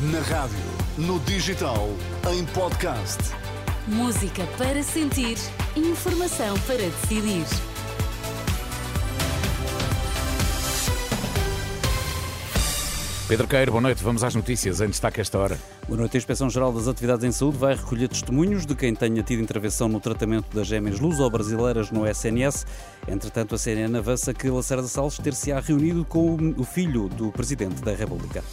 Na 0.00 0.20
rádio, 0.20 0.56
no 0.96 1.18
digital, 1.18 1.88
em 2.32 2.44
podcast. 2.46 3.18
Música 3.88 4.46
para 4.56 4.80
sentir, 4.80 5.36
informação 5.74 6.56
para 6.68 6.76
decidir. 6.76 7.44
Pedro 13.26 13.48
Queiro, 13.48 13.72
boa 13.72 13.82
noite. 13.82 14.00
Vamos 14.04 14.22
às 14.22 14.36
notícias 14.36 14.80
em 14.80 14.86
destaque 14.86 15.20
esta 15.20 15.36
hora. 15.36 15.58
Boa 15.88 15.98
noite. 15.98 16.16
A 16.16 16.18
Inspeção-Geral 16.18 16.72
das 16.72 16.86
Atividades 16.86 17.24
em 17.24 17.32
Saúde 17.32 17.58
vai 17.58 17.74
recolher 17.74 18.06
testemunhos 18.06 18.64
de 18.64 18.76
quem 18.76 18.94
tenha 18.94 19.24
tido 19.24 19.42
intervenção 19.42 19.88
no 19.88 19.98
tratamento 19.98 20.54
das 20.54 20.68
gêmeas 20.68 21.00
luso-brasileiras 21.00 21.90
no 21.90 22.06
SNS. 22.06 22.64
Entretanto, 23.08 23.56
a 23.56 23.58
CNN 23.58 23.98
avança 23.98 24.32
que 24.32 24.48
Lacerda 24.48 24.86
Salles 24.86 25.18
ter-se-á 25.18 25.58
reunido 25.58 26.04
com 26.04 26.54
o 26.56 26.62
filho 26.62 27.08
do 27.08 27.32
Presidente 27.32 27.82
da 27.82 27.92
República. 27.96 28.44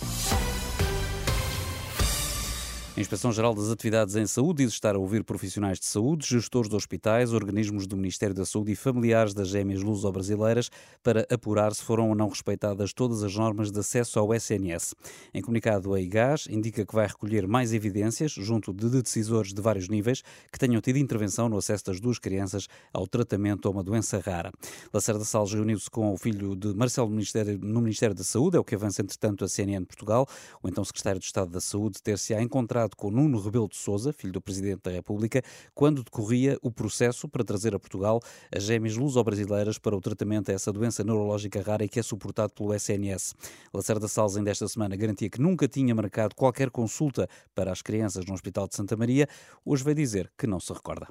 A 2.97 3.01
Inspeção-Geral 3.01 3.53
das 3.53 3.69
Atividades 3.69 4.15
em 4.15 4.25
Saúde 4.25 4.63
diz 4.63 4.71
estar 4.71 4.95
a 4.95 4.97
ouvir 4.97 5.21
profissionais 5.21 5.77
de 5.77 5.85
saúde, 5.85 6.25
gestores 6.25 6.69
de 6.69 6.77
hospitais, 6.77 7.33
organismos 7.33 7.85
do 7.85 7.97
Ministério 7.97 8.33
da 8.33 8.45
Saúde 8.45 8.71
e 8.71 8.75
familiares 8.75 9.33
das 9.33 9.49
gêmeas 9.49 9.81
luso-brasileiras 9.81 10.71
para 11.03 11.27
apurar 11.29 11.75
se 11.75 11.83
foram 11.83 12.07
ou 12.07 12.15
não 12.15 12.29
respeitadas 12.29 12.93
todas 12.93 13.21
as 13.21 13.35
normas 13.35 13.69
de 13.69 13.77
acesso 13.77 14.17
ao 14.17 14.33
SNS. 14.33 14.95
Em 15.33 15.41
comunicado, 15.41 15.93
a 15.93 15.99
IGAS 15.99 16.47
indica 16.49 16.85
que 16.85 16.95
vai 16.95 17.05
recolher 17.05 17.45
mais 17.45 17.73
evidências 17.73 18.31
junto 18.31 18.71
de 18.71 18.89
decisores 18.89 19.53
de 19.53 19.61
vários 19.61 19.89
níveis 19.89 20.23
que 20.49 20.57
tenham 20.57 20.79
tido 20.79 20.97
intervenção 20.97 21.49
no 21.49 21.57
acesso 21.57 21.83
das 21.87 21.99
duas 21.99 22.17
crianças 22.17 22.69
ao 22.93 23.05
tratamento 23.05 23.67
a 23.67 23.71
uma 23.71 23.83
doença 23.83 24.19
rara. 24.25 24.53
Lacerda 24.93 25.25
Salles 25.25 25.51
reuniu-se 25.51 25.89
com 25.89 26.13
o 26.13 26.17
filho 26.17 26.55
de 26.55 26.73
Marcelo 26.73 27.09
no 27.09 27.81
Ministério, 27.81 28.15
da 28.15 28.23
Saúde, 28.23 28.55
é 28.55 28.59
o 28.61 28.63
que 28.63 28.73
avança 28.73 29.01
entretanto 29.01 29.43
a 29.43 29.49
CNN 29.49 29.83
Portugal. 29.83 30.25
O 30.63 30.69
então 30.69 30.85
secretário 30.85 31.19
de 31.19 31.25
Estado 31.25 31.51
da 31.51 31.59
Saúde 31.59 32.01
ter-se-á 32.01 32.41
encontrado 32.41 32.84
com 32.93 33.09
Nuno 33.09 33.39
Rebelo 33.39 33.69
de 33.69 33.77
Sousa, 33.77 34.11
filho 34.11 34.33
do 34.33 34.41
Presidente 34.41 34.81
da 34.83 34.91
República, 34.91 35.41
quando 35.73 36.03
decorria 36.03 36.57
o 36.61 36.69
processo 36.69 37.27
para 37.27 37.43
trazer 37.43 37.73
a 37.73 37.79
Portugal 37.79 38.21
as 38.53 38.63
gêmeas 38.63 38.97
luso-brasileiras 38.97 39.79
para 39.79 39.95
o 39.95 40.01
tratamento 40.01 40.51
a 40.51 40.53
essa 40.53 40.71
doença 40.73 41.03
neurológica 41.03 41.61
rara 41.61 41.85
e 41.85 41.89
que 41.89 41.99
é 41.99 42.03
suportado 42.03 42.53
pelo 42.53 42.73
SNS. 42.73 43.33
Lacerda 43.73 44.07
Salles, 44.07 44.35
ainda 44.37 44.51
esta 44.51 44.67
semana, 44.67 44.95
garantia 44.95 45.29
que 45.29 45.41
nunca 45.41 45.67
tinha 45.67 45.95
marcado 45.95 46.35
qualquer 46.35 46.69
consulta 46.69 47.27
para 47.55 47.71
as 47.71 47.81
crianças 47.81 48.25
no 48.25 48.33
Hospital 48.33 48.67
de 48.67 48.75
Santa 48.75 48.97
Maria. 48.97 49.27
Hoje 49.65 49.83
veio 49.83 49.95
dizer 49.95 50.31
que 50.37 50.45
não 50.45 50.59
se 50.59 50.73
recorda. 50.73 51.07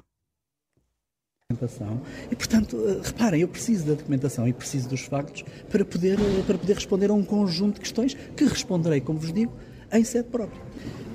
E, 2.31 2.35
portanto, 2.35 2.75
eh, 2.87 3.01
reparem, 3.03 3.41
eu 3.41 3.47
preciso 3.47 3.85
da 3.85 3.93
documentação 3.93 4.47
e 4.47 4.53
preciso 4.53 4.89
dos 4.89 5.01
factos 5.01 5.43
para 5.69 5.85
poder, 5.85 6.19
eh, 6.19 6.43
para 6.47 6.57
poder 6.57 6.73
responder 6.73 7.11
a 7.11 7.13
um 7.13 7.23
conjunto 7.23 7.75
de 7.75 7.81
questões 7.81 8.15
que 8.35 8.45
responderei, 8.45 8.99
como 8.99 9.19
vos 9.19 9.31
digo, 9.31 9.53
em 9.91 10.03
sede 10.03 10.27
própria. 10.29 10.59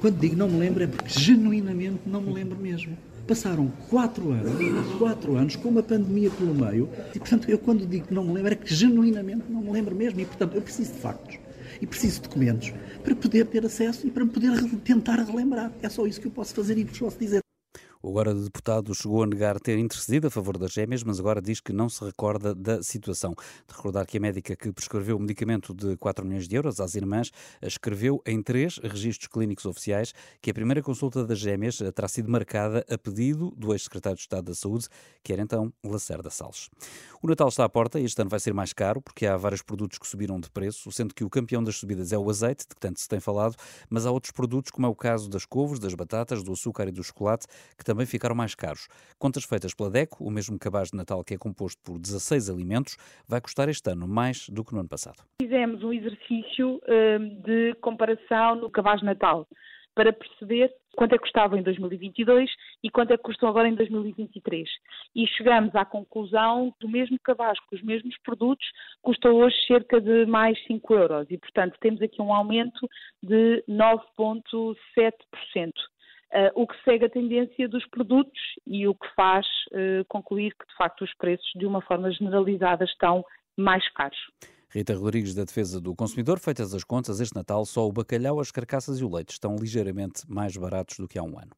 Quando 0.01 0.19
digo 0.19 0.35
não 0.35 0.49
me 0.49 0.59
lembro 0.59 0.83
é 0.83 0.87
porque 0.87 1.11
genuinamente 1.11 2.01
não 2.07 2.23
me 2.23 2.33
lembro 2.33 2.59
mesmo. 2.59 2.97
Passaram 3.29 3.71
quatro 3.89 4.33
anos, 4.33 4.95
quatro 4.99 5.37
anos 5.37 5.57
com 5.57 5.69
uma 5.69 5.83
pandemia 5.83 6.31
pelo 6.31 6.55
meio, 6.55 6.89
e 7.15 7.19
portanto 7.19 7.51
eu 7.51 7.59
quando 7.59 7.87
digo 7.87 8.07
que 8.09 8.15
não 8.15 8.25
me 8.25 8.33
lembro 8.33 8.53
é 8.53 8.57
que 8.57 8.75
genuinamente 8.75 9.45
não 9.49 9.61
me 9.61 9.71
lembro 9.71 9.95
mesmo, 9.95 10.19
e 10.19 10.25
portanto 10.25 10.55
eu 10.55 10.63
preciso 10.63 10.95
de 10.95 10.99
factos 10.99 11.39
e 11.81 11.87
preciso 11.87 12.17
de 12.17 12.29
documentos 12.29 12.73
para 13.05 13.15
poder 13.15 13.47
ter 13.47 13.65
acesso 13.65 14.07
e 14.07 14.11
para 14.11 14.25
poder 14.27 14.53
tentar 14.85 15.17
relembrar. 15.17 15.71
É 15.83 15.89
só 15.89 16.07
isso 16.07 16.21
que 16.21 16.27
eu 16.27 16.33
posso 16.33 16.55
fazer 16.55 16.79
e 16.79 16.85
vos 16.85 16.99
posso 16.99 17.19
dizer. 17.19 17.41
O 18.03 18.09
agora 18.09 18.35
deputado 18.35 18.95
chegou 18.95 19.23
a 19.23 19.27
negar 19.27 19.61
ter 19.61 19.79
intercedido 19.79 20.29
a 20.29 20.31
favor 20.31 20.57
das 20.57 20.73
gêmeas, 20.73 21.03
mas 21.05 21.21
agora 21.21 21.41
diz 21.41 21.61
que 21.61 21.71
não 21.71 21.87
se 21.87 22.03
recorda 22.03 22.55
da 22.55 22.83
situação. 22.83 23.35
De 23.69 23.77
recordar 23.77 24.07
que 24.07 24.17
a 24.17 24.21
médica 24.21 24.57
que 24.57 24.73
prescreveu 24.73 25.19
o 25.19 25.21
medicamento 25.21 25.75
de 25.75 25.99
4 25.99 26.25
milhões 26.25 26.49
de 26.49 26.57
euros 26.57 26.81
às 26.81 26.95
irmãs 26.95 27.31
escreveu 27.61 28.23
em 28.25 28.43
três 28.43 28.79
registros 28.79 29.29
clínicos 29.29 29.67
oficiais 29.67 30.15
que 30.41 30.51
a 30.51 30.55
primeira 30.55 30.83
consulta 30.83 31.27
das 31.27 31.39
gêmeas 31.39 31.77
terá 31.95 32.09
sido 32.09 32.31
marcada 32.31 32.87
a 32.89 32.97
pedido 32.97 33.51
do 33.55 33.71
ex-secretário 33.75 34.17
de 34.17 34.23
Estado 34.23 34.47
da 34.47 34.55
Saúde, 34.55 34.89
que 35.23 35.31
era 35.31 35.43
então 35.43 35.71
Lacerda 35.85 36.31
Salles. 36.31 36.71
O 37.23 37.27
Natal 37.27 37.49
está 37.49 37.67
à 37.67 37.69
porta 37.69 38.01
e 38.01 38.05
este 38.07 38.19
ano 38.19 38.31
vai 38.31 38.41
ser 38.41 38.55
mais 38.55 38.73
caro 38.73 39.03
porque 39.03 39.27
há 39.27 39.37
vários 39.37 39.61
produtos 39.61 39.99
que 39.99 40.09
subiram 40.09 40.41
de 40.41 40.51
preço, 40.51 40.91
sendo 40.91 41.15
que 41.15 41.23
o 41.23 41.29
campeão 41.29 41.63
das 41.63 41.77
subidas 41.77 42.13
é 42.13 42.19
o 42.19 42.31
azeite, 42.31 42.67
de 42.67 42.75
que 42.75 42.81
tanto 42.81 42.99
se 42.99 43.07
tem 43.07 43.21
falado, 43.21 43.57
mas 43.91 44.07
há 44.07 44.11
outros 44.11 44.33
produtos, 44.33 44.71
como 44.71 44.87
é 44.87 44.89
o 44.89 44.95
caso 44.95 45.29
das 45.29 45.45
couves, 45.45 45.79
das 45.79 45.93
batatas, 45.93 46.43
do 46.43 46.51
açúcar 46.51 46.89
e 46.89 46.91
do 46.91 47.05
chocolate, 47.05 47.47
que 47.77 47.90
também 47.91 48.07
ficaram 48.07 48.37
mais 48.37 48.55
caros. 48.55 48.87
Contas 49.19 49.43
feitas 49.43 49.75
pela 49.75 49.91
DECO, 49.91 50.25
o 50.25 50.31
mesmo 50.31 50.57
cabaz 50.57 50.91
de 50.91 50.97
Natal 50.97 51.25
que 51.25 51.35
é 51.35 51.39
composto 51.39 51.83
por 51.83 51.99
16 51.99 52.49
alimentos, 52.49 52.97
vai 53.29 53.41
custar 53.41 53.69
este 53.69 53.91
ano 53.91 54.07
mais 54.07 54.49
do 54.49 54.65
que 54.65 54.73
no 54.73 54.79
ano 54.79 54.89
passado. 54.89 55.25
Fizemos 55.43 55.83
um 55.83 55.93
exercício 55.93 56.81
hum, 56.89 57.41
de 57.43 57.75
comparação 57.81 58.55
no 58.55 58.71
cabaz 58.71 59.01
de 59.01 59.07
Natal 59.07 59.45
para 59.93 60.13
perceber 60.13 60.73
quanto 60.95 61.15
é 61.15 61.19
que 61.19 61.25
custava 61.25 61.59
em 61.59 61.65
2022 61.65 62.49
e 62.85 62.91
quanto 62.91 63.13
é 63.13 63.17
que 63.17 63.25
custam 63.25 63.49
agora 63.49 63.69
em 63.69 63.75
2023. 63.75 64.69
E 65.17 65.27
chegamos 65.27 65.75
à 65.75 65.85
conclusão 65.85 66.73
que 66.79 66.87
o 66.87 66.89
mesmo 66.89 67.19
cabaz, 67.25 67.59
com 67.59 67.75
os 67.75 67.83
mesmos 67.83 68.17
produtos, 68.23 68.65
custa 69.03 69.31
hoje 69.31 69.57
cerca 69.67 70.01
de 70.01 70.27
mais 70.27 70.57
5 70.67 70.95
euros. 70.95 71.27
E, 71.29 71.37
portanto, 71.37 71.77
temos 71.81 72.01
aqui 72.01 72.23
um 72.23 72.33
aumento 72.33 72.89
de 73.21 73.65
9,7%. 73.69 75.73
Uh, 76.33 76.63
o 76.63 76.67
que 76.67 76.77
segue 76.85 77.07
a 77.07 77.11
tendência 77.11 77.69
dos 77.69 77.85
produtos 77.89 78.41
e 78.67 78.87
o 78.87 78.95
que 78.95 79.07
faz 79.17 79.47
uh, 79.73 80.05
concluir 80.09 80.55
que, 80.55 80.65
de 80.65 80.77
facto, 80.77 81.03
os 81.03 81.13
preços, 81.15 81.51
de 81.57 81.67
uma 81.67 81.83
forma 81.83 82.11
generalizada, 82.13 82.85
estão 82.85 83.25
mais 83.57 83.89
caros. 83.95 84.19
Rita 84.73 84.95
Rodrigues, 84.95 85.35
da 85.35 85.43
Defesa 85.43 85.81
do 85.81 85.93
Consumidor, 85.97 86.39
feitas 86.39 86.73
as 86.73 86.85
contas, 86.85 87.19
este 87.21 87.35
Natal 87.35 87.67
só 87.67 87.89
o 87.89 87.93
bacalhau, 87.93 88.39
as 88.39 88.53
carcaças 88.53 89.01
e 89.01 89.05
o 89.05 89.13
leite 89.13 89.31
estão 89.31 89.57
ligeiramente 89.57 90.23
mais 90.29 90.57
baratos 90.57 90.97
do 90.99 91.09
que 91.09 91.19
há 91.19 91.23
um 91.25 91.37
ano. 91.37 91.51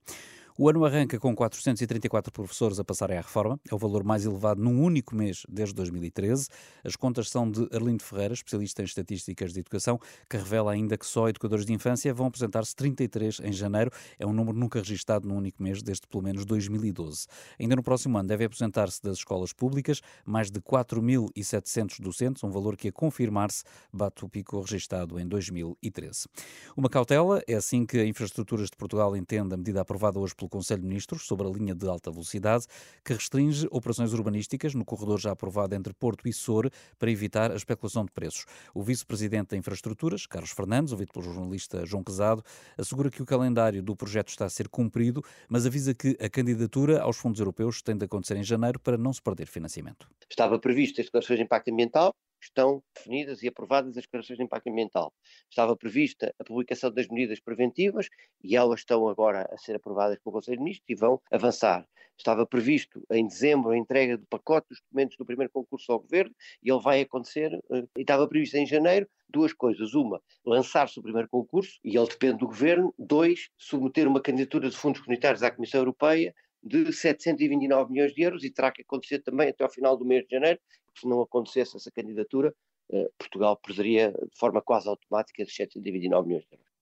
O 0.59 0.69
ano 0.69 0.85
arranca 0.85 1.19
com 1.19 1.35
434 1.35 2.31
professores 2.31 2.79
a 2.79 2.85
passarem 2.85 3.17
à 3.17 3.23
reforma, 3.23 3.59
é 3.71 3.75
o 3.75 3.79
valor 3.79 4.05
mais 4.05 4.27
elevado 4.27 4.63
num 4.63 4.83
único 4.83 5.17
mês 5.17 5.47
desde 5.49 5.75
2013. 5.75 6.49
As 6.85 6.95
contas 6.95 7.31
são 7.31 7.51
de 7.51 7.67
Arlindo 7.73 8.05
Ferreira, 8.05 8.35
especialista 8.35 8.83
em 8.83 8.85
estatísticas 8.85 9.55
de 9.55 9.61
educação, 9.61 9.99
que 10.29 10.37
revela 10.37 10.73
ainda 10.73 10.99
que 10.99 11.07
só 11.07 11.27
educadores 11.27 11.65
de 11.65 11.73
infância 11.73 12.13
vão 12.13 12.27
apresentar-se 12.27 12.77
33 12.77 13.41
em 13.41 13.53
janeiro. 13.53 13.91
É 14.19 14.27
um 14.27 14.33
número 14.35 14.59
nunca 14.59 14.79
registado 14.79 15.27
num 15.27 15.39
único 15.39 15.63
mês 15.63 15.83
desde 15.83 16.07
pelo 16.07 16.23
menos 16.23 16.45
2012. 16.45 17.27
Ainda 17.59 17.75
no 17.75 17.83
próximo 17.83 18.19
ano 18.19 18.29
devem 18.29 18.47
apresentar-se 18.47 19.03
das 19.03 19.19
escolas 19.19 19.55
públicas 19.55 20.03
mais 20.23 20.51
de 20.51 20.61
4.700 20.61 21.99
docentes, 21.99 22.45
um 22.45 22.51
valor 22.51 22.77
que 22.77 22.89
a 22.89 22.93
confirmar-se 22.93 23.65
bate 23.91 24.23
o 24.23 24.29
pico 24.29 24.61
registado 24.61 25.19
em 25.19 25.27
2013. 25.27 26.29
Uma 26.77 26.91
cautela 26.91 27.43
é 27.49 27.55
assim 27.55 27.87
que 27.87 27.99
a 27.99 28.05
Infraestruturas 28.05 28.69
de 28.69 28.77
Portugal 28.77 29.17
entende 29.17 29.55
a 29.55 29.57
medida 29.57 29.81
aprovada 29.81 30.21
hoje 30.21 30.35
pelo 30.43 30.49
Conselho 30.49 30.83
de 30.83 30.89
Ministros 30.89 31.27
sobre 31.27 31.47
a 31.47 31.51
linha 31.51 31.75
de 31.75 31.87
alta 31.87 32.11
velocidade, 32.11 32.67
que 33.05 33.13
restringe 33.13 33.69
operações 33.71 34.13
urbanísticas 34.13 34.75
no 34.75 34.85
corredor 34.85 35.21
já 35.21 35.31
aprovado 35.31 35.75
entre 35.75 35.95
Porto 35.95 36.27
e 36.27 36.33
Sor 36.33 36.71
para 36.99 37.11
evitar 37.11 37.53
a 37.53 37.55
especulação 37.55 38.05
de 38.05 38.11
preços. 38.11 38.45
O 38.75 38.83
vice-presidente 38.83 39.51
da 39.51 39.57
Infraestruturas, 39.57 40.27
Carlos 40.27 40.51
Fernandes, 40.51 40.93
ouvido 40.93 41.13
pelo 41.13 41.25
jornalista 41.25 41.87
João 41.87 42.03
Quezado, 42.03 42.43
assegura 42.77 43.11
que 43.11 43.23
o 43.23 43.27
calendário 43.27 43.83
do 43.83 43.95
projeto 43.95 44.29
está 44.29 44.47
a 44.47 44.51
ser 44.51 44.69
cumprido, 44.69 45.23
mas 45.49 45.67
avisa 45.67 45.95
que 45.95 46.17
a 46.21 46.29
candidatura 46.29 47.01
aos 47.01 47.17
fundos 47.17 47.39
europeus 47.39 47.81
tem 47.83 47.97
de 47.97 48.05
acontecer 48.05 48.37
em 48.37 48.45
janeiro 48.45 48.81
para 48.81 48.99
não 48.99 49.13
se 49.13 49.23
perder 49.23 49.47
financiamento. 49.47 50.09
Estava 50.29 50.59
previsto 50.59 51.01
as 51.01 51.07
declarações 51.07 51.39
de 51.39 51.45
impacto 51.45 51.71
ambiental, 51.71 52.13
estão 52.43 52.83
definidas 52.95 53.43
e 53.43 53.49
aprovadas 53.49 53.97
as 53.97 54.05
declarações 54.05 54.37
de 54.37 54.45
impacto 54.45 54.69
ambiental. 54.69 55.13
Estava 55.49 55.77
prevista 55.77 56.35
a 56.39 56.45
publicação 56.45 56.91
das 56.91 57.09
medidas 57.09 57.41
preventivas 57.41 58.09
e 58.43 58.57
elas 58.57 58.81
estão 58.81 59.09
agora 59.09 59.49
a 59.51 59.57
ser 59.59 59.77
aprovadas 59.77 60.19
pelo 60.19 60.35
Conselho 60.35 60.59
de 60.59 60.63
Ministros 60.65 60.89
e 60.89 60.95
vão 60.95 61.21
avançar. 61.31 61.87
Estava 62.17 62.47
previsto 62.47 63.03
em 63.11 63.27
dezembro 63.27 63.71
a 63.71 63.77
entrega 63.77 64.17
do 64.17 64.27
pacote 64.27 64.69
dos 64.69 64.81
documentos 64.81 65.17
do 65.17 65.25
primeiro 65.25 65.53
concurso 65.53 65.91
ao 65.93 66.01
Governo 66.01 66.35
e 66.63 66.71
ele 66.71 66.81
vai 66.81 67.01
acontecer, 67.01 67.53
eh, 67.53 67.85
e 67.97 68.03
estava 68.03 68.29
previsto 68.29 68.57
em 68.57 68.67
janeiro, 68.67 69.09
duas 69.29 69.53
coisas. 69.53 69.95
Uma, 69.95 70.21
lançar-se 70.45 70.99
o 71.01 71.03
primeiro 71.03 71.29
concurso 71.29 71.81
e 71.83 71.97
ele 71.97 72.07
depende 72.07 72.39
do 72.39 72.47
Governo. 72.47 72.95
Dois, 72.99 73.49
submeter 73.57 74.07
uma 74.07 74.21
candidatura 74.21 74.69
de 74.69 74.77
fundos 74.77 75.01
comunitários 75.01 75.43
à 75.43 75.51
Comissão 75.51 75.81
Europeia 75.81 76.35
de 76.63 76.93
729 76.93 77.91
milhões 77.91 78.15
de 78.15 78.23
euros 78.23 78.45
e 78.45 78.51
terá 78.51 78.71
que 78.71 78.83
acontecer 78.83 79.19
também 79.19 79.49
até 79.49 79.65
ao 79.65 79.71
final 79.71 79.97
do 79.97 80.05
mês 80.05 80.25
de 80.25 80.31
janeiro, 80.31 80.61
se 81.01 81.07
não 81.09 81.21
acontecesse 81.21 81.77
essa 81.77 81.91
candidatura, 81.91 82.55
eh, 82.91 83.11
Portugal 83.19 83.57
perderia 83.57 84.13
de 84.13 84.39
forma 84.39 84.61
quase 84.61 84.89
automática 84.89 85.43
esses 85.43 85.55
729 85.55 86.29
milhões 86.29 86.45
de 86.47 86.55
euros. 86.55 86.73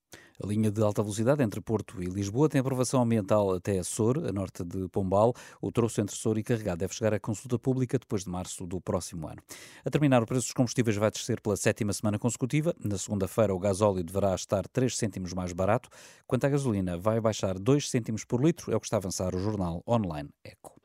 A 0.43 0.47
linha 0.47 0.71
de 0.71 0.83
alta 0.83 1.03
velocidade 1.03 1.43
entre 1.43 1.61
Porto 1.61 2.03
e 2.03 2.07
Lisboa 2.07 2.49
tem 2.49 2.63
aprovação 2.63 3.03
ambiental 3.03 3.53
até 3.53 3.83
Sor, 3.83 4.27
a 4.27 4.33
norte 4.33 4.65
de 4.65 4.89
Pombal. 4.89 5.35
O 5.61 5.71
troço 5.71 6.01
entre 6.01 6.17
Sor 6.17 6.39
e 6.39 6.43
Carregado 6.43 6.79
deve 6.79 6.95
chegar 6.95 7.13
à 7.13 7.21
consulta 7.21 7.59
pública 7.59 7.99
depois 7.99 8.25
de 8.25 8.31
março 8.31 8.67
do 8.67 8.81
próximo 8.81 9.29
ano. 9.29 9.43
A 9.85 9.91
terminar, 9.91 10.23
o 10.23 10.27
preço 10.27 10.47
dos 10.47 10.55
combustíveis 10.55 10.97
vai 10.97 11.11
descer 11.11 11.43
pela 11.43 11.59
sétima 11.59 11.93
semana 11.93 12.19
consecutiva. 12.19 12.75
Na 12.83 12.97
segunda-feira, 12.97 13.55
o 13.55 13.59
gasóleo 13.59 14.03
deverá 14.03 14.35
estar 14.35 14.67
3 14.67 14.97
cêntimos 14.97 15.35
mais 15.35 15.53
barato. 15.53 15.91
Quanto 16.27 16.47
à 16.47 16.49
gasolina, 16.49 16.97
vai 16.97 17.21
baixar 17.21 17.59
2 17.59 17.91
cêntimos 17.91 18.25
por 18.25 18.43
litro, 18.43 18.73
é 18.73 18.77
o 18.77 18.81
que 18.81 18.87
está 18.87 18.97
a 18.97 18.99
avançar 18.99 19.35
o 19.35 19.39
jornal 19.39 19.83
online 19.87 20.31
Eco. 20.43 20.81